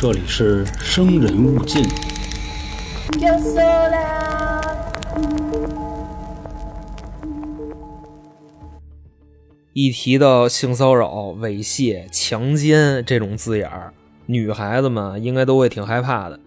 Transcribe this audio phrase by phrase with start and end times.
[0.00, 1.82] 这里是生人勿近。
[9.72, 13.92] 一提到性骚扰、猥亵、强奸这种字眼儿，
[14.26, 16.38] 女孩子们应该都会挺害怕的。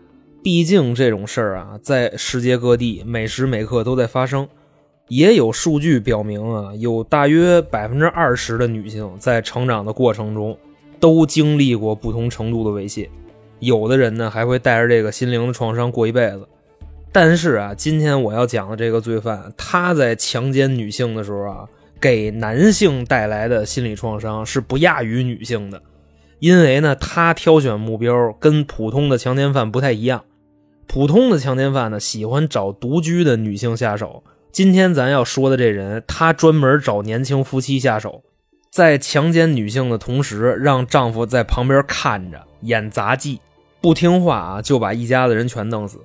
[0.41, 4.47] 毕竟这种事儿啊，在世界各地每时每刻都在发生。
[5.09, 10.57] 也有数据表明啊，有大约百分之二十的女性在成长的过程中
[11.01, 13.09] 都经历过不同程度的猥亵，
[13.61, 16.45] 有的人呢还会带着这个心灵的创伤过一辈子。
[17.13, 21.67] 但是啊，今天我要讲的这个罪犯，他在强奸女性的时候啊，
[21.99, 25.81] 给男性带来的心理创伤是不亚于女性的，
[26.39, 30.23] 因为呢，他挑选目标跟普通的强奸犯不太一样。
[30.87, 34.23] 普通的强奸犯呢，喜欢找独居的女性下手。
[34.51, 38.23] 今天咱要说的这人，他专门找年轻夫妻下手，
[38.69, 43.39] 在强奸女性的同时，让丈夫在旁边看着演杂技，
[43.81, 45.99] 不听话啊，就把一家子人全弄死。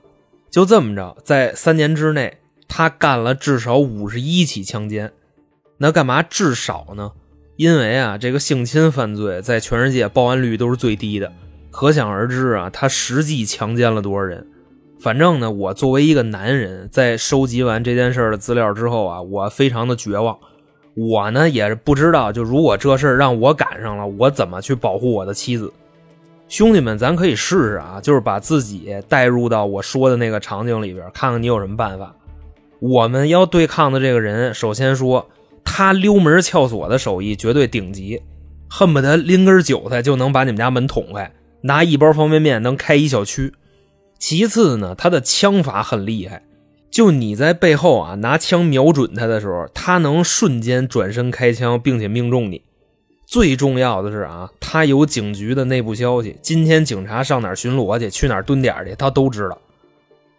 [0.50, 5.12] 就这么着，在三年之内，他干了至少五十一起强奸。
[5.78, 7.12] 那干嘛至少呢？
[7.56, 11.30] 因为啊，这个性侵犯罪在全世界报案率都是最低的，
[11.70, 14.46] 可想而知啊，他实际强奸了多少人。
[14.98, 20.38] 反正呢，我作为一个男人，在收集完这件事的资料之后啊，我非常的绝望。
[20.94, 25.70] 我呢也是不知道，就如果这事让我赶上了，我怎么去保护我的妻子？
[26.48, 32.14] 兄弟们，咱可以试试啊，就是把自己带入到我说的那个场景里边，看看你有什么办法。
[32.78, 35.28] 我们要对抗的这个人，首先说
[35.64, 38.22] 他溜门撬锁的手艺绝对顶级，
[38.70, 43.52] 恨不得拎根韭菜就能把你们家门捅开，拿一包方便面能开一小区。
[44.18, 46.44] 其次呢，他的枪法很厉害，
[46.90, 52.62] 就你在背后啊拿枪瞄准他的时候，他能瞬间转身开枪，并且命中你。
[53.26, 59.58] 最重要的是啊，他有警局的内部消息，今天警察上哪巡逻去，去哪蹲点去，他都知道。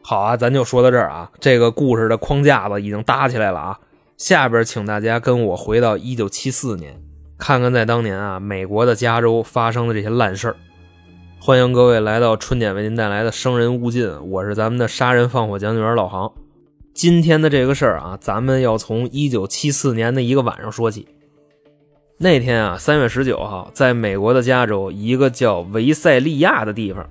[0.02, 3.80] 好啊，咱就说到这儿啊，这个故事的框架子已经搭起来了啊。
[4.16, 6.98] 下边请大家跟我回到一九七四年，
[7.38, 10.56] 看看在当年啊美国的加州发生的这些烂事儿。
[11.42, 16.32] 欢迎各位来到春点为您带来的《生人勿近》，我是咱们的杀人放火讲解员老杭。
[16.94, 21.06] 今天的这个事儿啊，咱们要从一九七四年的一个晚上说起。
[22.20, 27.08] 那天啊，三月十九号，在美国的加州一个叫维塞利亚的地方，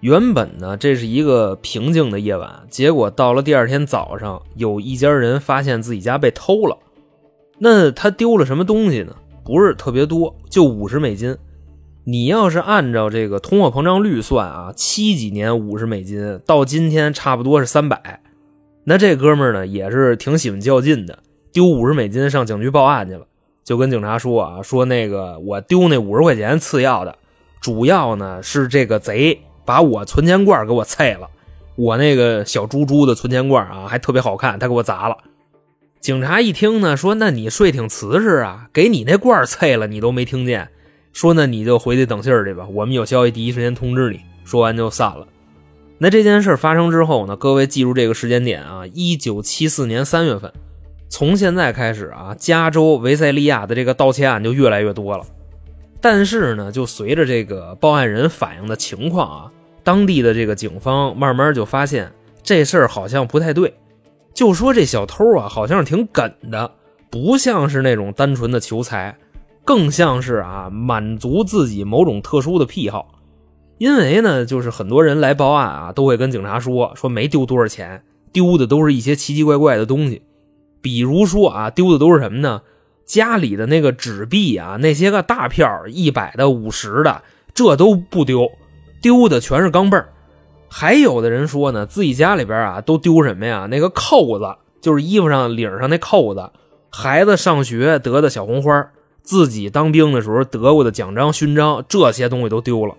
[0.00, 6.78] 原本呢这是一个平静的夜晚，结果到了第二天早上，有一家人发现自己家被偷了。
[7.58, 9.14] 那他丢了什么东西呢？
[9.44, 11.36] 不是特别多，就五十美金。
[12.04, 18.22] 你要是按照这个通货膨胀率算啊，七几年五十美金到今天差不多是三百。
[18.84, 21.18] 那这哥们呢也是挺喜欢较劲的，
[21.52, 23.26] 丢五十美金上警局报案去了，
[23.66, 27.18] 就跟警察说啊，说那个我丢那五十块钱次要的，
[27.60, 31.28] 主要呢是这个贼把我存钱罐给我碎了，
[31.74, 35.16] 我那个小猪猪的存钱罐啊还特别好看，他给我砸了。
[35.98, 40.68] 警察一听呢，说那你睡挺瓷实啊，给你那罐碎了你都没听见。
[41.12, 44.20] 说那你就回去等信儿去吧，我们有消息第一时间通知你。
[44.44, 45.26] 说完就散了。
[45.98, 50.52] 那这件事发生之后呢，各位记住这个时间点啊，一九七四年三月份。
[51.08, 55.24] 从现在开始啊，加州维塞利亚的这个盗窃案就越来越多了。
[56.00, 59.52] 但是呢，就随着这个报案人反映的情况啊，
[59.82, 62.12] 当地的这个警方慢慢就发现
[62.42, 63.74] 这事儿好像不太对，
[64.34, 66.70] 就说这小偷啊好像是挺梗的，
[67.10, 69.16] 不像是那种单纯的求财。
[69.64, 73.08] 更像是啊，满足自己某种特殊的癖好，
[73.78, 80.22] 因为呢，就是很多人来报案啊，都会跟警察说，说没丢多少钱，丢的都是一些奇奇怪怪的东西，
[80.86, 82.62] 比如说啊，丢的都是什么呢？
[83.04, 88.48] 家里的那个纸币啊，那些个大票，一百的、五十的，这都不丢，
[89.02, 90.10] 丢的全是钢镚儿。
[90.68, 93.66] 还有的人说呢，自己家里边啊，都丢什么呀？
[93.68, 96.50] 那个扣子，就是衣服上领上那扣子，
[96.88, 98.90] 孩子上学得的小红花。
[99.24, 102.94] 自己当兵的时候得过的奖章、勋章，这些东西都丢了。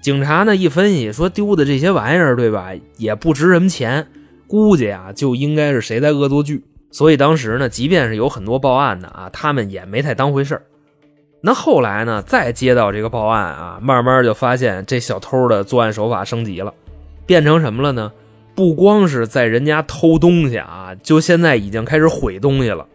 [0.00, 4.06] 警察呢一分析说，丢的这些玩意儿，对吧，也不值什么钱，
[4.46, 6.62] 估计啊就应该是谁在恶作剧。
[6.90, 10.62] 所以当时呢，即便是有很多报案的啊，他们也没太当回事儿。
[11.40, 16.74] 那后来呢，再接到这个报案啊，慢慢就发现这小偷的作案手法升级了，
[17.26, 18.10] 变成什么了呢？
[18.54, 22.86] 不光是在人家偷东西啊，就现在已经开始毁东西了。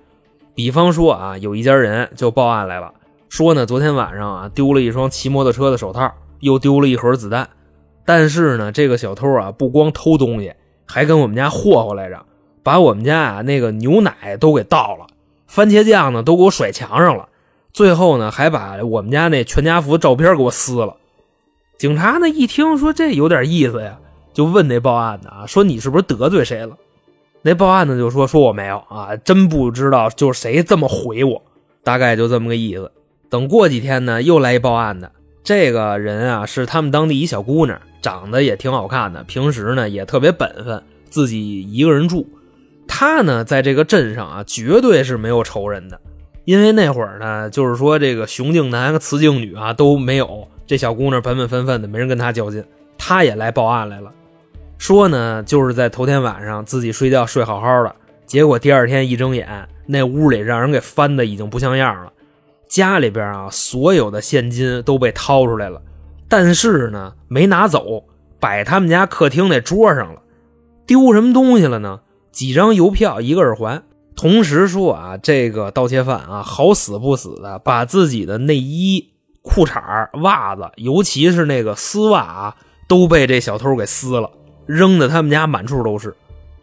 [0.54, 2.94] 比方说啊，有一家人就报案来了，
[3.30, 6.12] 说呢，昨天晚上啊丢了一双骑摩托车的手套，
[6.42, 7.48] 又丢了一盒子弹。
[8.06, 10.54] 但是呢，这个小偷啊不光偷东西，
[10.86, 12.26] 还跟我们家霍霍来着，
[12.64, 15.08] 把我们家啊那个牛奶都给倒了，
[15.48, 17.28] 番茄酱呢都给我甩墙上了，
[17.74, 20.96] 最后呢还把我们家那全家福照片给我撕了。
[21.78, 24.00] 警察呢一听说这有点意思呀，
[24.34, 26.78] 就问那报案的啊，说你是不是得罪谁了？
[27.42, 31.42] 那报案的就说说我没有啊，真不知道就是谁这么回我，
[31.84, 32.90] 大概就这么个意思。
[33.30, 35.12] 等过几天呢，又来一报案的，
[35.44, 42.26] 这个人啊是他们当地一小姑娘，长得也挺好看的，平时呢也特别本分，自己一个人住。
[42.96, 46.00] 他呢在这个镇上啊，绝对是没有仇人的，
[46.46, 52.64] 因为那会儿呢，就是说这个雄竞男和雌竞女啊都没有，这小姑娘本本分分的，没人跟她较劲，
[52.96, 54.12] 他也来报案来了。
[54.78, 57.96] 说呢，就是在头天晚上自己睡觉睡好好的，
[58.28, 62.14] 结果第二天一睁眼，那屋里让人给翻的已经不像样了。
[62.68, 65.82] 家里边啊，所有的现金都被掏出来了，
[66.30, 68.04] 但是呢，没拿走，
[68.40, 70.22] 摆他们家客厅那桌上了。
[70.86, 72.02] 丢什么东西了呢？
[72.34, 73.84] 几张邮票，一个耳环。
[74.16, 82.56] 同时说啊，这个盗窃犯啊，好死不死的，把自己的内衣、裤衩、袜子，尤其是那个丝袜啊，
[82.88, 84.30] 都被这小偷给撕了。
[84.66, 86.16] 扔的他们家满处都是，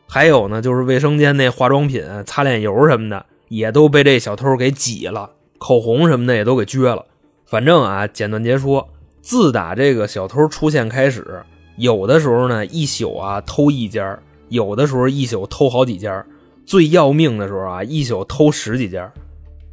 [0.08, 7.04] 还有呢，就是卫生间那化妆品、擦脸油什么的，也都被这小偷给挤了，口红什么的也都给撅了。
[7.46, 8.88] 反正啊，简短截说，
[9.20, 11.42] 自打这个小偷出现开始，
[11.76, 14.18] 有的时候呢一宿啊偷一家，
[14.50, 16.26] 有的时候一宿偷好几家，
[16.66, 19.10] 最要命的时候啊一宿偷十几家。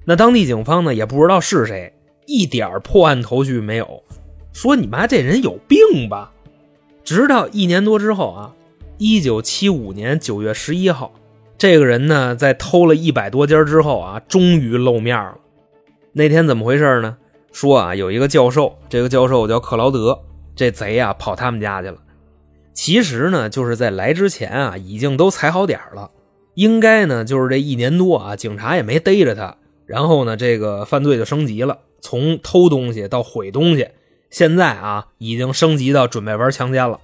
[0.05, 1.93] 那当地警方呢也不知道是谁，
[2.25, 4.03] 一点破案头绪没有，
[4.53, 6.31] 说你妈这人有病吧。
[7.03, 8.53] 直到一年多之后啊，
[8.97, 11.11] 一九七五年九月十一号，
[11.57, 15.37] 这个人呢在偷了一百多家之后啊，终于露面了。
[16.13, 17.17] 那天怎么回事呢？
[17.51, 20.19] 说啊，有一个教授，这个教授叫克劳德，
[20.55, 21.97] 这贼啊跑他们家去了。
[22.77, 26.11] 其实呢，就是在来之前啊，已经都踩好点了。
[26.53, 29.57] 应该呢，就是这一年多啊，警察也没逮着他。
[29.87, 33.89] 然后呢，这个犯罪就升级了，从偷东西到毁东西。
[34.29, 36.99] 现在啊，已经升级到准备玩强奸了。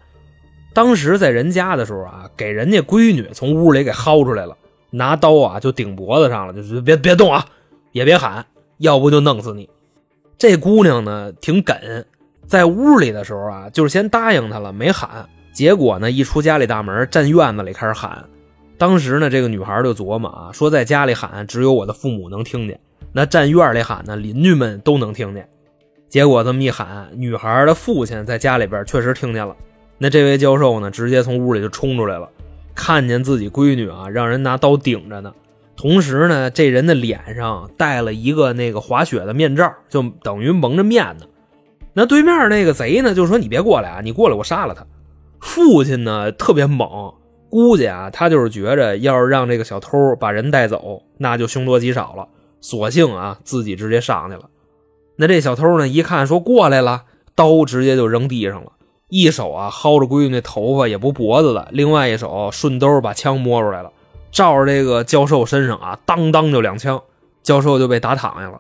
[0.76, 4.56] 当时在人家的时候啊，给人家闺女从屋里给薅出来了，
[4.92, 7.44] 拿刀啊就顶脖子上了，就是别别动啊，
[7.94, 8.46] 也别喊，
[8.78, 9.68] 要不就弄死你。
[10.38, 11.76] 这姑娘呢挺梗，
[12.46, 15.28] 在屋里的时候啊，就是先答应他了，没喊。
[15.54, 18.26] 结果呢，一出家里大门，站院子里开始喊。
[18.78, 22.76] 当时呢，这个女孩就琢磨啊，说在家里喊，只有我的父母能听见；
[23.14, 25.48] 那站院里喊呢，邻居们都能听见。
[26.10, 29.56] 结果这么一喊，女孩的父亲在家里边确实听见了。
[30.00, 32.28] 那这位教授呢，直接从屋里就冲出来了，
[32.74, 35.32] 看见自己闺女啊，让人拿刀顶着呢。
[35.78, 41.26] 同时呢，这人的脸上戴了一个那个滑雪的面罩，就等于蒙着面呢。
[41.94, 44.86] 那对面那个贼呢，就说：“你别过来啊，你过来我杀了他。”
[45.44, 47.14] 父亲呢特别猛，
[47.50, 52.30] 估计啊，他就是觉着要是让这个小偷把人带走，那就凶多吉少了，
[52.62, 54.50] 索性啊自己直接上去了。
[55.18, 55.88] 那这小偷呢？
[55.88, 57.04] 一看说过来了，
[57.36, 58.72] 刀直接就扔地上了，
[59.10, 63.92] 一手啊薅着闺女那头发也不脖子了，另外一手顺兜把枪摸出来了，
[64.32, 67.00] 照着这个教授身上啊，当当就两枪，
[67.44, 68.60] 教授就被打躺下了。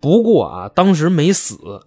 [0.00, 1.82] 不过啊，当时没死，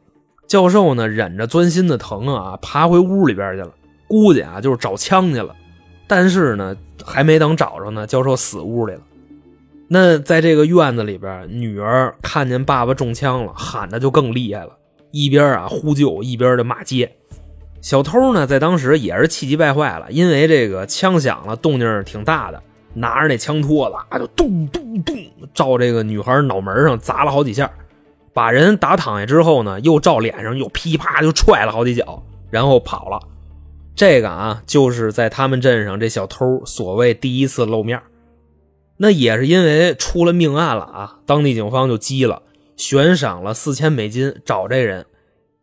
[0.46, 3.72] 教授呢忍着钻心的疼啊，爬回屋里边去了，
[4.08, 5.56] 估计啊就是找枪去了。
[6.08, 9.02] 但是呢，还没等找着呢，教授死屋里了。
[9.88, 14.72] 那在这个院子里边，女儿看见爸爸中枪了，喊的就更厉害了，
[15.12, 17.16] 一边啊呼救，一边的骂街。
[17.82, 22.62] 小偷呢，在当时也是气急败坏了，因为这个枪响了，动静挺大的，
[22.94, 25.16] 拿着那枪托子啊就咚咚咚
[25.54, 27.70] 照这个女孩脑门上砸了好几下，
[28.34, 33.20] 把人打躺下之后呢，又照脸上又噼啪就踹了好几脚，然后跑了。
[33.96, 38.02] 这个啊，就是在他们镇上这小偷所谓第一次露面。
[38.98, 42.44] 那也是因为出了命案了啊，当地警方就急了，
[42.76, 45.06] 悬赏了四千美金找这人。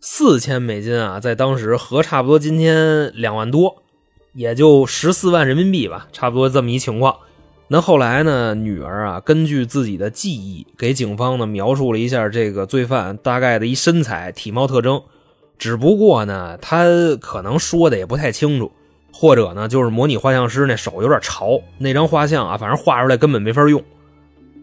[0.00, 3.82] 四千美金啊，在当时合差不多今天两万多，
[4.32, 7.16] 也就十四万人民币吧，差不多这么一情况。
[7.68, 15.02] 那后来呢，女儿啊，根据自己的记忆给警方呢描述了一下这个罪犯大概的一身材、体貌特征，
[15.60, 16.84] 只不过呢，他
[17.20, 18.72] 可能说的也不太清楚。
[19.12, 23.82] 或者呢，就是模拟画像师那手有点潮，那张画像啊，反正画出来根本没法用。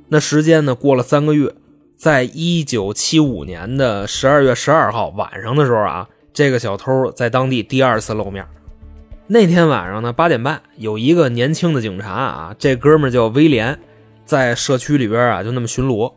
[0.07, 1.53] 那时间呢，过了三个月，
[1.97, 8.47] 在一九七五年的十二月十二号晚上的时候啊，这个小偷在当地第二次露面。
[9.27, 13.77] 那天晚上呢，八点半，有一个年轻的警察啊，这哥们叫威廉，
[14.25, 16.13] 在社区里边啊，就那么巡逻。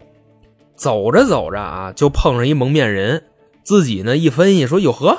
[0.76, 3.24] 走着走着啊，就碰上一蒙面人，
[3.70, 5.16] 自己呢一分析说：“哟呵，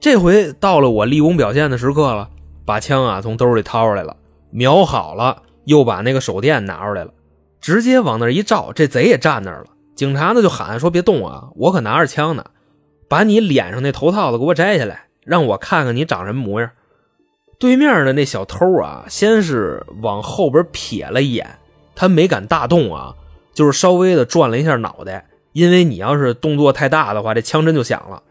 [0.00, 2.30] 这回到了我立功表现的时刻了。”
[2.64, 4.16] 把枪啊从兜里掏出来了，
[4.50, 7.10] 瞄好了，又把那个手电拿出来了，
[7.60, 9.66] 直接往那一照，这贼也站那儿了。
[9.94, 12.46] 警察呢就喊说：“别动啊，我可拿着枪呢，
[13.06, 16.70] 把你脸上那头套子给我摘下来，让我看看你长什么模样。
[17.58, 21.58] 对面的那小偷啊，先是往后边瞥了一眼，
[21.94, 23.14] 他没敢大动啊，
[23.52, 28.22] 就是稍微的转了一下脑袋，因为你要是动作太大的话，这枪真就响了。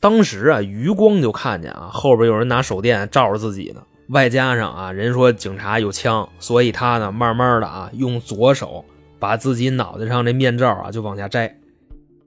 [0.00, 8.84] 当时啊，余光就看见啊，后边有人拿手电照着自己呢，外加上啊，人说警察有枪，所以他呢，慢慢的啊，用左手
[9.18, 11.58] 把自己脑袋上这面罩啊就往下摘。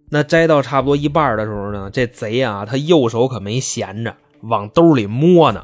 [0.09, 5.63] 那摘到差不多一半的时候呢，这贼啊，他右手可没闲着，往兜里摸呢。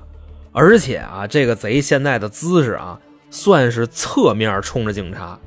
[0.51, 5.38] 而且啊，这个贼现在的姿势啊，算是侧面冲着警察，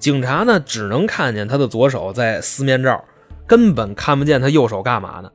[0.00, 3.04] 警察呢只能看见他的左手在撕面罩，
[3.46, 5.30] 根本看不见他右手干嘛呢。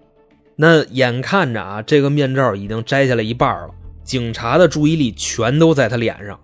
[0.55, 3.69] 那眼看着啊，这个面罩已经摘下来一半了，
[4.03, 6.39] 警察的注意力全都在他脸上。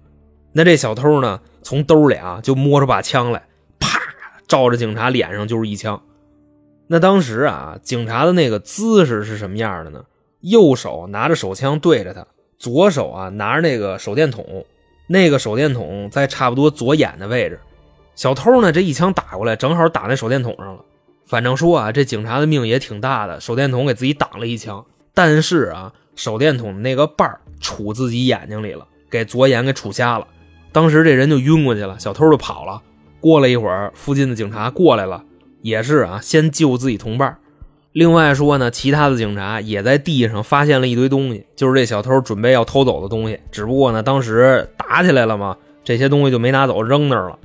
[0.53, 3.41] 那这小偷呢，从兜里啊就摸出把枪来，
[3.79, 3.99] 啪，
[4.47, 5.99] 照着警察脸上就是一枪。
[6.85, 10.03] 那当时啊，警察的那个姿势是什么样的呢？
[10.41, 12.27] 右手拿着手枪对着他。
[12.59, 14.63] 左手啊拿着那个手电筒，
[15.07, 17.59] 那个手电筒在差不多左眼的位置。
[18.21, 20.85] 小偷呢这一枪打过来，正好打那手电筒上了。
[21.25, 24.85] 反正说啊，这警察的命也挺大的，手电筒给自己挡了一枪。
[25.15, 27.27] 但是啊，手电筒的那个瓣
[27.59, 30.27] 杵自己眼睛里了，给左眼给杵瞎了。
[30.71, 32.79] 当时这人就晕过去了，小偷就跑了。
[33.19, 35.23] 过了一会儿，附近的警察过来了，
[35.63, 37.35] 也是啊，先救自己同伴。
[37.91, 43.39] 另外说呢，其他的警察也在地上发现了一堆东西，就是这小偷准备要偷走的东西。
[43.51, 47.39] 只不过呢，当时打起来了嘛，这些东西就没拿走，扔那儿了。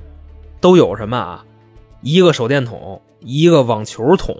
[0.59, 1.45] 都有什么啊？
[2.01, 4.35] 一个手电筒，一个网球筒，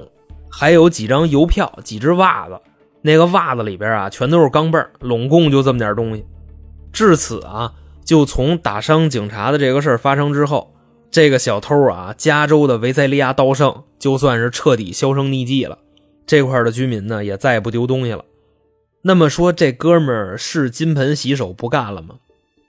[0.50, 2.60] 还有几张邮票，几只袜子。
[3.02, 6.26] 那个袜子里边啊，全都是钢镚拢共就这么点东西。
[6.92, 10.74] 至此啊，就从打伤警察的这个事儿发生之后，
[11.10, 15.78] 这个小偷啊，加州的维塞利亚盗圣就算是彻底销声匿迹了。
[16.26, 18.26] 这块的居民呢，也再也不丢东西了。
[19.04, 22.16] 那么说，这哥们儿是金盆洗手不干了吗？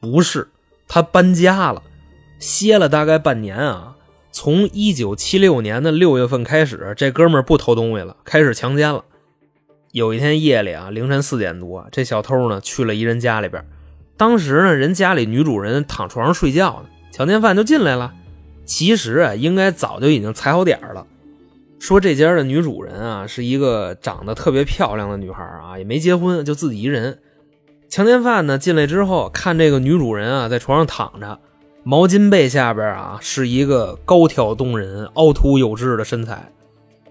[0.01, 0.49] 不是，
[0.87, 1.83] 他搬家了，
[2.39, 3.97] 歇了大概半年啊。
[4.31, 9.05] 从一九七六年的六月份开始，这哥们儿不偷东西了，开始强奸了。
[9.91, 13.65] 有一天夜里啊，凌晨四点多，这小偷呢去了一人家里边。
[14.17, 18.13] 当时呢，人家里女主人躺床上睡觉呢，强奸犯就进来了。
[18.65, 21.07] 其实啊，应该早就已经踩好点了。
[21.81, 27.21] 说这家的女主人啊，是一个长得特别漂亮的女孩啊，也没结婚，就自己一人。
[27.89, 31.41] 强奸犯呢进来之后，看这个女主人啊在床上躺着，
[31.91, 36.53] 毛巾被下边啊是一个高挑动人、凹凸有致的身材。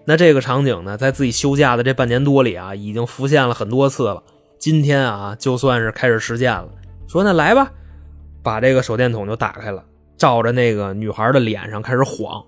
[0.06, 4.22] 那这个场景呢，在自己休假的这半年多里啊，已经浮现了很多次了。
[4.60, 6.70] 今天啊，就算是开始实践了。
[7.08, 7.72] 说那来吧，
[8.44, 9.84] 把这个手电筒就打开了，
[10.16, 12.44] 照着那个女孩的脸上开始晃。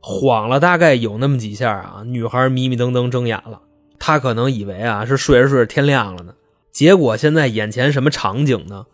[0.00, 3.62] 晃了大概有那么几下啊，女孩迷迷瞪瞪睁眼了。
[3.98, 6.34] 她可能以为啊是睡着睡着天亮了呢，
[6.70, 8.84] 结果现在眼前什么场景呢？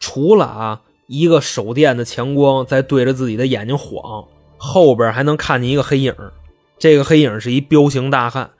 [0.00, 6.14] 除了啊一个手电的强光在对着自己的眼睛晃，后边还能看见一个黑影。
[6.78, 8.50] 这个黑影是一彪形大汉，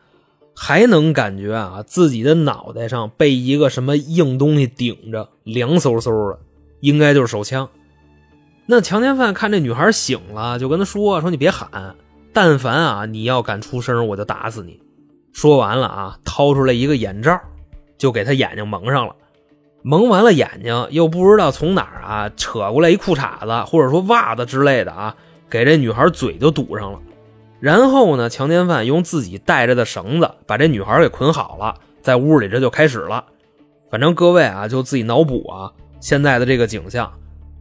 [0.55, 6.39] 还能感觉啊自己的脑袋上被一个什么硬东西顶着，凉飕飕的，
[6.81, 7.69] 应该就是手枪。
[8.67, 11.95] 那强奸犯看这女孩醒了，就跟他说：“说你别喊，
[12.33, 14.81] 但凡啊你要敢出声，我就打死你。”
[15.33, 17.39] 说完了啊，掏出来一个眼罩，
[17.99, 19.15] 就给他眼睛蒙上了。
[19.89, 25.15] 蒙完了眼睛，又不知道从哪儿啊扯过来一裤衩子，或者说袜子之类的啊，
[25.49, 26.99] 给这女孩嘴就堵上了。
[27.61, 33.27] 然后呢，强奸犯用自己带着的绳子把这女孩给捆好了，在屋里这就开始了。
[33.89, 37.13] 反正各位啊，就自己脑补啊，现在的这个景象。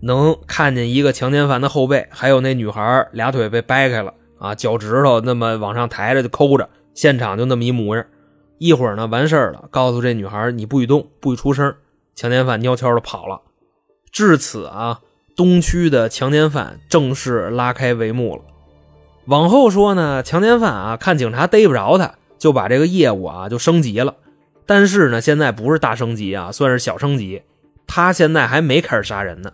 [0.01, 8.03] 能看见一个强奸犯的后背，还有那女孩俩腿被掰开了啊，脚趾头那么往上抬着就抠着，现场就那么一模样。
[8.58, 11.72] 一会儿呢完事儿了，告诉这女孩你不许动，不许出声。
[12.15, 13.41] 强奸犯悄悄的跑了。
[14.12, 15.01] 至此啊，
[15.36, 18.41] 东区的强奸犯正式拉开帷幕了。
[19.25, 24.15] 往后说呢，强奸犯啊看警察逮不着他，就把这个业务啊就升级了。
[24.65, 27.41] 但是呢，现在不是大升级啊，算是小升级。
[27.88, 29.51] 他现在还没开始杀人呢。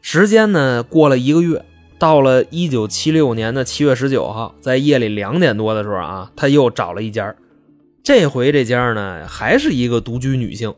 [0.00, 1.64] 时间呢过了一个月，
[1.98, 7.34] 到了一九七六年的七月十九号，在夜里两点多的时候啊，他又找了一家，
[8.02, 10.74] 这回这家呢还是一个独居女性。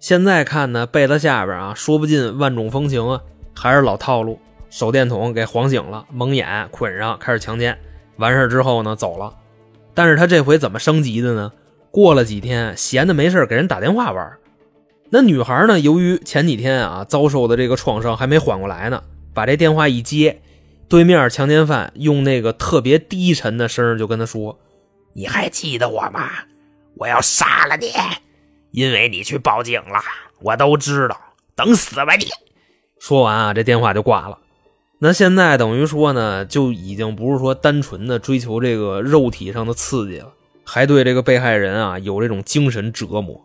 [0.00, 3.20] 现在看呢，被子下边啊，说不尽万种风情啊，
[3.54, 4.40] 还是老套路，
[4.70, 7.78] 手电筒给晃醒了，蒙眼捆上，开始强奸。
[8.16, 9.36] 完事之后呢，走了。
[9.92, 11.52] 但是他这回怎么升级的呢？
[11.90, 14.32] 过了几天，闲的没事给人打电话玩。
[15.10, 15.78] 那女孩呢？
[15.78, 19.02] 由于前几天啊遭受的这个创伤还没缓过来呢，
[19.34, 20.40] 把这电话一接，
[20.88, 24.58] 对面强奸犯用那个特别低沉的声就跟他说
[25.12, 26.30] ：“你还记得我吗？
[26.96, 27.92] 我要杀了你！
[28.70, 30.00] 因为你去报警了，
[30.40, 31.16] 我都知道。
[31.54, 32.26] 等死吧你！
[32.98, 34.38] 说完啊，这电话就挂了。
[34.98, 40.32] 那现在等于说呢，就已经不是说单纯的追求这个肉体上的刺激了，
[40.64, 43.40] 还对这个被害人啊有这种精神折磨。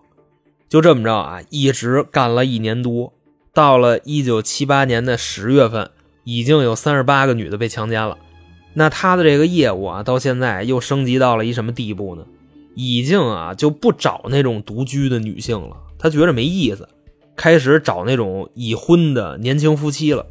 [0.68, 3.14] 就这么着啊，一直干了一年多，
[3.54, 5.92] 到了一九七八年的十月份，
[6.24, 8.18] 已经有三十八个女的被强奸了。
[8.74, 12.26] 那他的这个业务啊，到现在又升级到了一什么地步呢？
[12.76, 16.88] 已经啊就不找那种独居的女性了，他觉着没意思，
[17.36, 20.26] 开始找那种已婚的年轻夫妻了。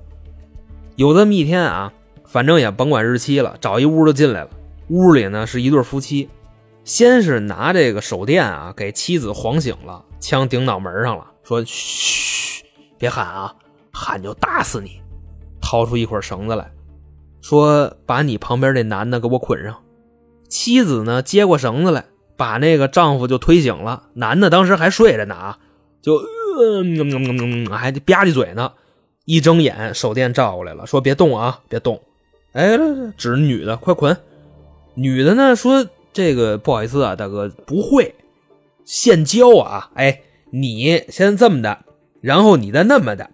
[0.97, 1.93] 有这么一天啊，
[2.25, 4.51] 反正也甭管日期了，找一屋就进来了。
[4.91, 6.29] 屋里呢是一对夫妻，
[6.85, 12.65] 先是拿这个手电啊给妻子晃醒了，枪顶脑门上了，说：“嘘，
[12.99, 13.55] 别喊啊，
[13.91, 15.01] 喊就打死你。”
[15.61, 16.71] 掏出一捆绳子来。
[17.41, 19.83] 说把你旁边那男的给我捆上，
[20.49, 22.05] 妻子呢接过绳子来，
[22.37, 24.05] 把那个丈夫就推醒了。
[24.15, 25.59] 男的当时还睡着呢啊，
[26.03, 26.19] 就
[27.71, 28.73] 还吧唧嘴呢。
[29.25, 32.01] 一睁眼，手电照过来了，说别动啊，别动。
[32.53, 32.79] 哎，
[33.17, 34.17] 指女的，快捆。
[34.95, 38.15] 女的呢说这个不好意思啊，大哥不会，
[38.85, 39.91] 现教啊。
[39.95, 41.79] 哎，你先这么的，
[42.21, 43.31] 然后你再那么的，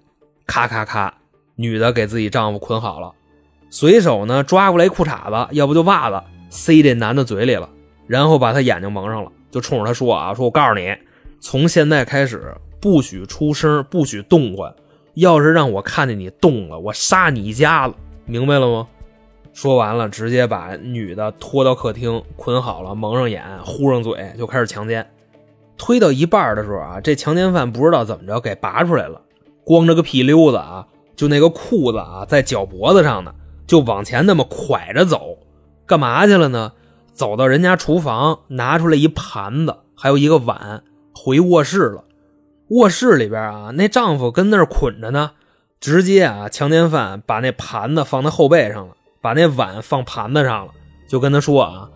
[0.46, 1.18] 咔咔咔，
[1.56, 3.12] 女的给自己丈夫捆好了。
[3.68, 7.68] 随手呢抓过来裤衩子，要不就袜子，塞这男的嘴里了，
[8.10, 10.92] 然后把他眼睛蒙上了，就冲着他说啊：“说我告诉你，
[11.38, 14.74] 从现在开始不许出声，不许动唤，
[15.14, 17.94] 要是让我看见你动了，我杀你一家子，
[18.26, 18.88] 明白了吗？”
[19.54, 25.08] 说完了，直接把女的拖到客厅，捆好了，蒙上眼，呼上嘴，就开始强奸。
[25.78, 29.22] 推到一半的时候啊，这强奸犯不知道怎么着给拔出来了，
[29.62, 33.32] 光着个屁溜子啊，就那个裤子啊在脚脖子上呢。
[33.68, 35.38] 就往前那么蒯着走，
[35.86, 36.72] 干嘛去了呢？
[37.20, 40.82] 走到人家厨房，拿出来一盘子，还有一个碗，
[41.14, 42.04] 回卧室了。
[42.68, 45.32] 卧室里边啊，那丈夫跟那儿捆着呢，
[45.78, 50.72] 直接啊，强奸犯把那盘子放在后背上了，把那碗放盘子上了，
[51.06, 51.90] 就跟他说啊，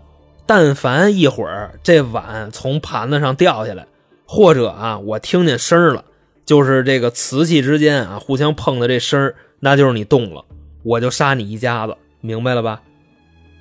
[0.44, 3.86] 但凡一会儿这碗从盘子上掉下来，
[4.26, 6.04] 或者啊，我听见声了，
[6.44, 10.44] 就是这个瓷器之间啊互相碰的这声那就是你动了。
[10.82, 12.82] 我就杀你一家子，明白了吧？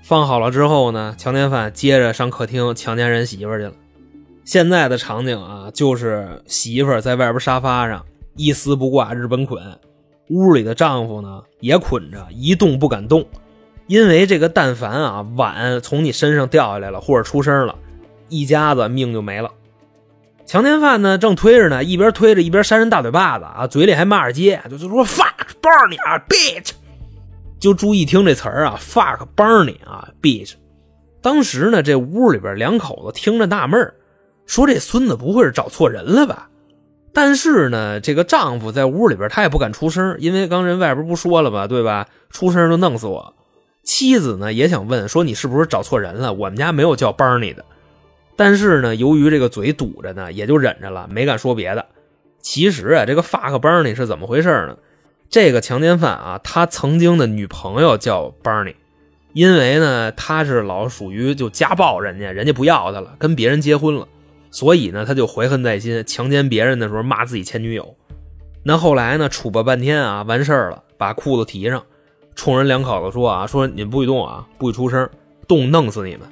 [0.04, 3.72] 放好了之后呢，强奸犯接着上客厅强奸人媳妇去了。
[4.44, 8.04] 现在的场景啊，就是媳妇在外边沙发上
[8.36, 9.80] 一丝不挂，日本捆，
[10.28, 13.26] 屋里的丈夫呢也捆着，一动不敢动，
[13.88, 17.74] 因为这个但凡啊碗从你身上掉下来了或者出声了，
[18.28, 19.50] 一家子命就没了。
[20.46, 26.72] 强奸犯呢正推着呢，一边推着一边扇人大嘴巴子啊，嘴里还骂着街，就就说 fuck burn 啊 bitch。
[27.64, 30.56] 就注意听这词儿啊，fuck Barney 啊，bitch。
[31.22, 33.94] 当时呢，这屋里边两口子听着纳闷
[34.46, 36.50] 说这孙子不会是找错人了吧？
[37.14, 42.10] 但是呢，这个丈夫在屋里边他也不敢出声，因为刚人外边不说了吧，对吧？
[42.30, 43.34] 出声就弄死我。
[43.82, 46.34] 妻子呢也想问说你是不是找错人了？
[46.34, 47.64] 我们家没有叫 Barney 的。
[48.36, 51.86] 但是呢，由于这个嘴堵着呢，也就忍着了，没敢说别的。
[52.42, 54.78] 其实啊，这个 fuck Barney 是怎么回事呢？
[55.34, 58.76] 这个强奸犯啊，他曾经的女朋友叫 Barney，
[59.34, 64.08] 因为呢，他是老属于就家暴人家，人家不要他了，跟别人结婚了，
[64.52, 67.96] 所以呢，他就怀恨在心，强奸别人的时候骂自己前女友。
[68.64, 71.84] 那后来呢，处吧半天啊，完事儿了，把裤子提上，
[72.36, 75.10] 冲人两口子说啊，说你们不许动啊，不许出声，
[75.48, 76.30] 动弄死你们。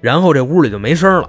[0.00, 1.28] 然后这屋里就没声了。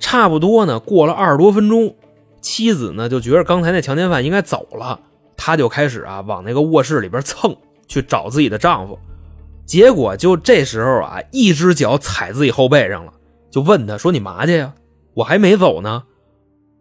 [0.00, 1.94] 差不多呢，过了二十多分钟，
[2.40, 4.98] 妻子呢就觉得刚才那强奸犯应该走了。
[5.36, 8.98] 她就开始啊，往那个卧室里边蹭，去找自己的丈夫。
[9.66, 13.12] 结果就这时候啊，一只脚踩自己后背上了，
[13.50, 14.74] 就问他说：“你嘛去呀？
[15.14, 16.04] 我还没走呢。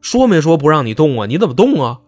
[0.01, 1.25] 说没说不让你动啊？
[1.25, 1.99] 你怎么动啊？”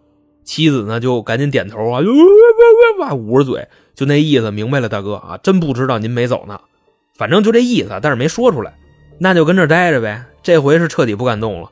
[0.44, 4.88] 妻子呢就赶紧点头啊，呜呜呜呜捂着嘴，就那意思明白了。
[4.88, 6.60] 大哥啊，真不知道您没走呢，
[7.14, 8.74] 反正就这意思，但是没说出来。
[9.18, 10.24] 那就跟这待着呗。
[10.42, 11.70] 这回是彻底不敢动了。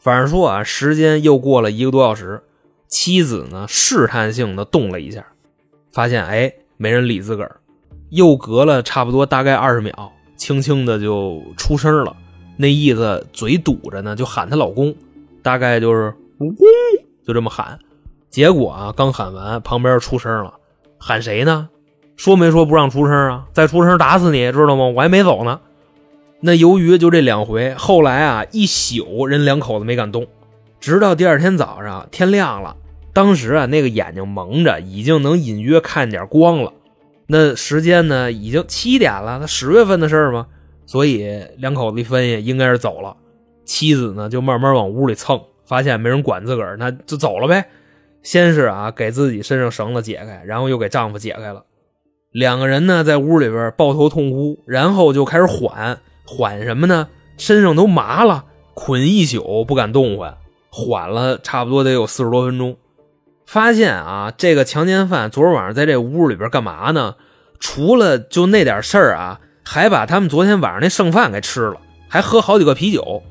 [0.00, 2.42] 反正说啊，时间又过了一个多小时。
[2.90, 5.24] 妻子呢，试探性的动了一下，
[5.92, 7.56] 发现哎，没人理自个儿。
[8.10, 12.14] 又隔了差不多大概二十秒，轻轻的就出声了，
[12.56, 14.92] 那意思嘴堵着呢，就喊她老公，
[15.40, 16.56] 大概就是“老公”，
[17.24, 17.78] 就这么喊。
[18.28, 20.54] 结果啊，刚喊完，旁边出声了，
[20.98, 21.68] 喊谁呢？
[22.16, 23.46] 说没说不让出声啊？
[23.52, 24.86] 再出声打死你，知道吗？
[24.88, 25.60] 我还没走呢。
[26.40, 30.26] 那由于就这两回，后来啊，一宿人两口子没敢动，
[30.80, 32.76] 直到第二天早上天亮了。
[33.12, 36.72] 当时啊，那个眼睛蒙着，已经能隐约看点光了。
[37.26, 39.38] 那时间呢，已经七点了。
[39.40, 40.46] 那十月份的事儿嘛，
[40.86, 43.16] 所以两口子一分析，应该是走了。
[43.64, 47.66] 妻子呢，就慢慢往屋里蹭，发现没人管自个儿，那就走了呗。
[48.22, 51.64] 先是啊，给自己身上绳子解开，然后又给丈夫解开了。
[52.32, 57.08] 两个人呢，在屋里边抱头痛哭，然后就开始缓缓什么呢？
[57.38, 58.44] 身上都麻了，
[58.74, 60.36] 捆一宿不敢动换，
[60.68, 62.76] 缓了差不多得有四十多分钟。
[63.50, 67.16] 发现啊，这个强奸犯昨儿晚上在这屋里边干嘛呢？
[67.58, 71.74] 除了就那点事儿啊，还把他们昨天晚上那剩饭给吃了，
[72.06, 73.24] 还喝好几个啤酒。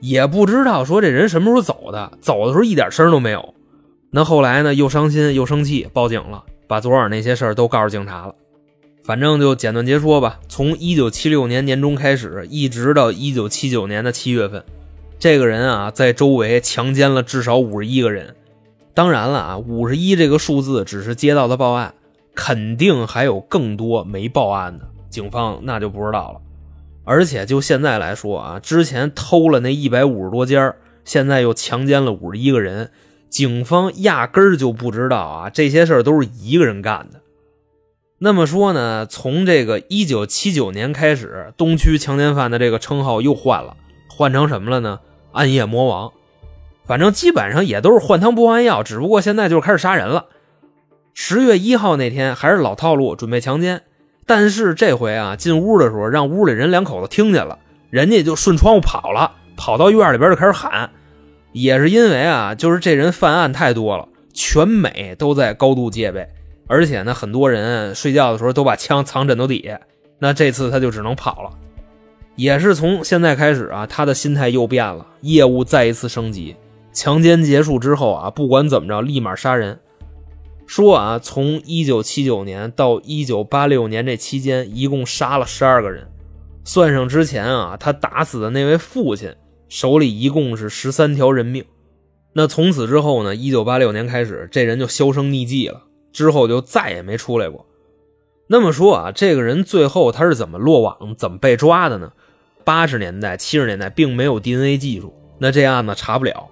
[0.00, 3.52] 也不知道说这人什么时候走的，走的时候一点声都没有。
[4.10, 8.34] 那后来呢，又伤心又生气，报警了，把昨晚那些事儿都告诉警察了。
[9.04, 14.64] 反正就简短截说吧，从一九七六年年中开始，一直到一九七九年的七月份，
[15.18, 18.34] 这个人啊，在周围强奸了至少五十一个人。
[18.98, 21.94] 当然了啊，五十一这个数字只是接到的报案，
[22.34, 26.40] 肯定还有更多没报案的，警方那就不知道了。
[27.04, 32.90] 而且就现在来说啊，之前偷了那一百五十多家，现在又强奸了五十一个人，
[33.30, 37.20] 警方压根儿就不知道啊，这些事儿都是一个人干的。
[38.18, 43.76] 那么说呢，从这个一九七九年开始，东区强奸犯的这个称号又换了，
[44.08, 44.98] 换成什么了呢？
[45.30, 46.10] 暗夜魔王。
[46.88, 50.26] 反正基本上也都是换汤不换药，只不过现在就开始杀人了。
[51.12, 53.82] 十月一号那天还是老套路，准备强奸，
[54.26, 57.58] 但是这回啊，进屋的时候让屋里人两口子听见了，
[57.90, 60.88] 人家就顺窗户跑了，跑到院里边就开始喊。
[61.52, 66.26] 也是因为啊，就是这人犯案太多了，全美都在高度戒备，
[66.68, 69.78] 而且呢，很多人睡觉的时候都把枪藏枕头底下。
[70.18, 71.50] 那这次他就只能跑了。
[72.36, 76.56] 也是从现在开始啊，他的心态又变了，业务再一次升级。
[76.98, 79.78] 强奸结束之后啊，不管怎么着，立马杀人。
[80.66, 86.08] 说啊，从一九七九年到一九八六年这期间，一共杀了十二个人，
[86.64, 89.32] 算上之前啊，他打死的那位父亲，
[89.68, 91.64] 手里一共是十三条人命。
[92.32, 97.64] 那从此之后呢，一九八六年开始，这人就销声匿迹了，之后就再也没出来过。
[98.48, 102.10] 那么说啊，这个人最后他是怎么落网、怎么被抓的呢？
[102.64, 106.48] 八十年代、七十年代并没有 DNA 技术，那这案子查不了。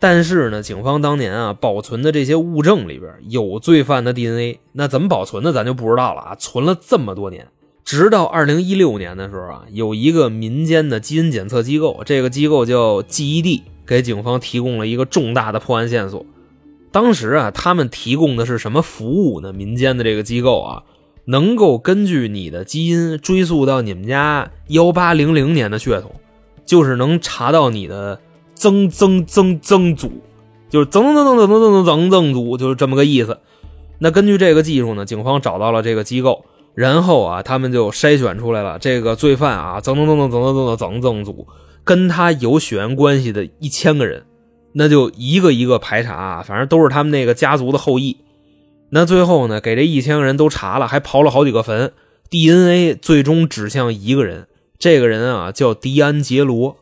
[0.00, 6.36] 但是呢，警方当年啊保存的这些物证里边有罪犯的 DNA，那怎么保存的咱就不知道了啊。
[6.38, 7.48] 存了这么多年，
[7.84, 16.24] 直到二零一六年的时候啊，有一个民间的基因检测机构，这个机构叫 GED，给警方提供了一个重大的破案线索。
[16.92, 19.52] 当时啊，他们提供的是什么服务呢？
[19.52, 20.84] 民间的这个机构啊，
[21.24, 26.12] 能够根据你的基因追溯到你们家幺八零零年的血统，
[26.64, 28.20] 就是能查到你的。
[28.58, 30.10] 曾曾曾曾祖，
[30.68, 33.38] 就是曾曾曾曾曾曾曾曾祖，就是这么个意思。
[34.00, 36.44] 那根据这个技术呢，警方找到了这个机构，
[36.74, 41.46] 然后啊，他们就筛选出来了这个罪犯啊，曾曾曾曾曾曾曾曾祖，
[41.84, 44.24] 跟他有血缘关系的一千个人，
[44.72, 48.16] 那就一个一个排查，反正都是他们那个家族的后裔。
[48.90, 51.92] 那最后呢，给这一千个人都查了，还刨了好几个坟
[52.28, 54.48] ，DNA 最终指向一个人，
[54.80, 56.76] 这个人啊叫迪安杰罗。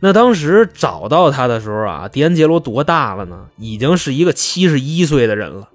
[0.00, 3.48] 那当时找到他的时候啊，迪安杰罗多大了呢？
[3.58, 5.68] 已经是一个七十一岁的人了。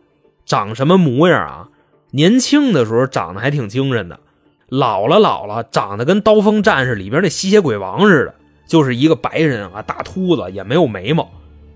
[0.45, 1.69] 长什么模样啊？
[2.11, 4.19] 年轻的时候长得还挺精神的，
[4.67, 8.35] 老了老了长得跟《刀锋战士》里边那吸血鬼王似的，
[8.67, 11.29] 就是一个白人啊，大秃子，也没有眉毛。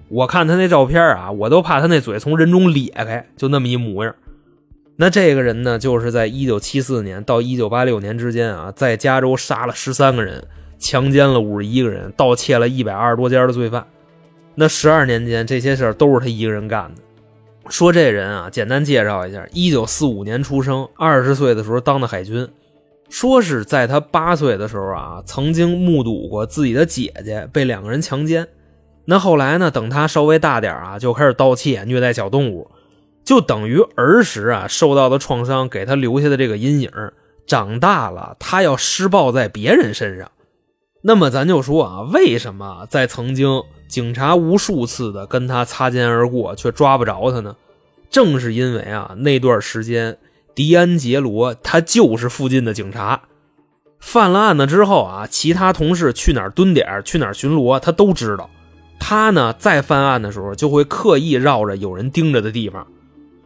[0.08, 4.16] 我看他那照片啊，我都怕他那嘴从人中裂开，就那么一模样。
[4.96, 10.48] 那这个人呢，就是在一九七四年到一九八六年之间啊，在加州杀了十三个人。
[10.80, 13.86] 强奸了五十一个人，盗窃了一百二十多家的罪犯，
[14.56, 17.02] 那十二年间这些事儿都是他一个人干的。
[17.70, 22.48] 说这人啊，简单介绍一下：一九四五年出生，二十岁的时候当的海军。
[23.10, 28.48] 说是在他八岁的时候啊，曾经目睹过自己的姐姐被两个人强奸。
[29.06, 32.70] 那后来呢，等他稍微大点啊，就开始盗窃、虐待小动物，
[33.24, 36.92] 就等于儿时啊受到的创伤给他留下的这个阴影。
[37.48, 40.32] 长大了，他要施暴在别人身上。
[41.02, 47.56] 那么咱就说啊，为什么在曾经警察无数次的跟他擦肩而过，却抓不着他呢？
[48.10, 50.18] 正是因为啊，那段时间
[50.54, 53.22] 迪安杰罗他就是附近的警察，
[54.00, 58.50] 犯了案子之后啊，其他同事去哪儿蹲点，去哪儿巡逻，他都知道。
[59.00, 62.86] 他呢，在犯案的时候就会刻意绕着有人盯着的地方。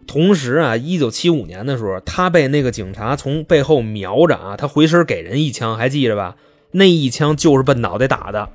[0.08, 6.36] 同时啊，一九七五年的时候，他被那个警察从背后瞄着啊，他回身给人一枪，还记着吧？
[6.74, 8.50] 那一枪就是奔脑袋打的，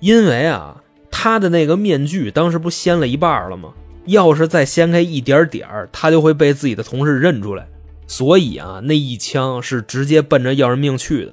[0.00, 3.72] 因为啊，他的那个面具当时不掀了一半了吗？
[4.04, 7.66] 要是再掀开一点点他就会被自己的同事认出来。
[8.08, 11.32] 所以啊，那一枪是直接奔着要人命去的。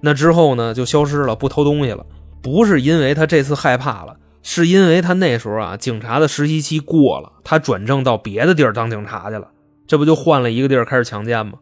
[0.00, 2.06] 那之后呢，就消失了，不偷东西了。
[2.40, 9.48] 不是因为他这次害怕了，是因为他那时候啊，警察的实习期过了，他转正到别的地儿当警察去了，
[9.88, 11.54] 这不就换了一个地儿开始强奸吗？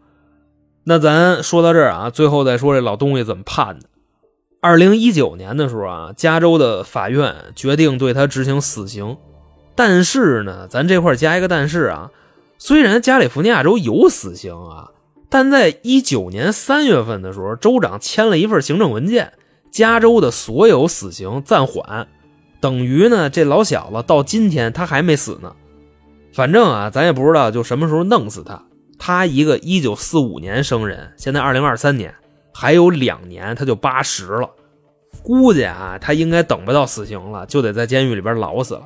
[0.88, 3.88] 那咱说到这儿啊，最后再说这老东西怎么判的。
[4.60, 9.16] 二零一九年的时候啊，加州的法院决定对他执行死刑，
[9.74, 12.12] 但是呢，咱这块加一个但是啊，
[12.56, 14.92] 虽然加利福尼亚州有死刑啊，
[15.28, 19.32] 但在一九年三月份的时候，州长签了一份行政文件，
[19.72, 22.06] 加州的所有死刑暂缓。
[22.60, 25.52] 等于呢，这老小子到今天他还没死呢。
[26.32, 28.62] 反正啊，咱也不知道就什么时候弄死他。
[28.98, 32.14] 他一个一九四五年生人，现在二零二三年，
[32.52, 34.50] 还有两年他就八十了。
[35.22, 38.82] 估计啊，他应该等不到死刑了，就得在监狱里边老死了。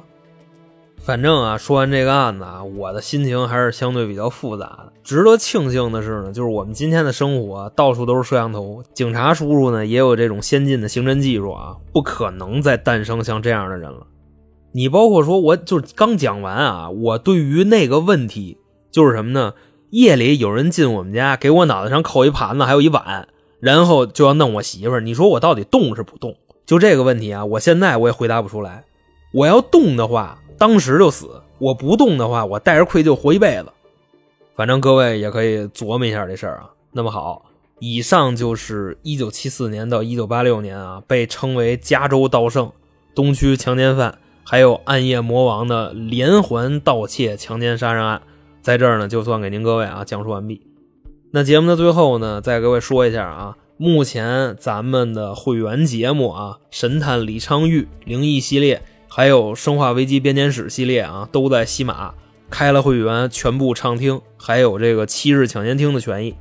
[0.98, 4.92] 反正啊，说完这个案子啊，我的心情还是相对比较复杂的。
[5.02, 14.06] 值得庆幸的是呢，就是我们今天的生活到处都是摄像头，警察叔叔呢也有这种先进的刑侦技术啊，不可能再诞生像这样的人了。
[14.72, 18.58] 你包括说，我就是刚讲完啊，我对于那个问题
[18.90, 19.54] 就是什么呢？
[19.90, 23.28] 夜里有人进我们家，给我脑袋上扣一盘子，还有一碗，
[23.60, 25.00] 然后就要弄我媳妇儿。
[25.00, 26.36] 你说我到底动是不动？
[26.66, 28.84] 就这个问题啊，我现在我也回答不出来。
[29.32, 30.38] 我要动的话。
[30.58, 33.72] 当时就死，我不动的话，我带着愧疚活一辈子。
[34.54, 36.68] 反正各位也可以琢磨一下这事儿啊。
[36.92, 37.46] 那么好，
[37.78, 42.70] 以上就是1974年到1986年啊，被称为加州盗圣、
[43.14, 48.20] 东区强奸犯，还有暗夜魔王的连环盗窃、强奸杀人案，
[48.60, 50.60] 在这儿呢，就算给您各位啊讲述完毕。
[51.32, 58.82] 那节目的最后呢，再给各位说一下啊，目前咱们的会员节目啊，《神探李昌钰》灵异系列。
[59.12, 62.14] 还有《生化危机编年史》系列啊，都在西马
[62.48, 66.36] 开了会员，全部畅听，还有这个七日抢先听的权益。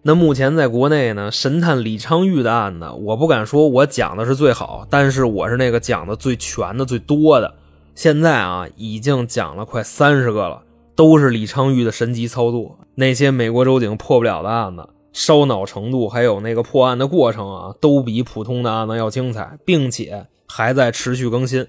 [0.00, 7.54] 那目前在国内呢，神探李昌钰的案子，我不敢说我讲的是最好，但是我是那个讲的最全的、最多的。
[7.94, 10.62] 现在啊，已经讲了快三十个了，
[10.98, 12.76] 都是李昌钰的神级操作。
[12.96, 21.64] 那些美国州警破不了的案子，烧脑程度还有那个破案的过程啊，都比普通的案子要精彩，并且还在持续更新。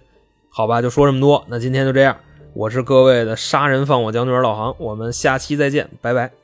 [0.50, 1.46] 好吧，就说这么多。
[1.48, 2.18] 那今天就这样，
[2.56, 6.39] 我是各位的杀人放火将军老航，我们下期再见，拜拜。